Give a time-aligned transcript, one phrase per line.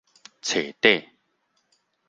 [0.41, 1.09] 坐底